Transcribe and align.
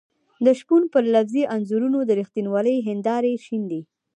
د 0.45 0.47
شپون 0.59 0.83
پر 0.93 1.03
لفظي 1.13 1.43
انځورونو 1.55 1.99
د 2.05 2.09
رښتینولۍ 2.19 2.77
هېندارې 2.87 3.33
شيندي. 3.45 3.81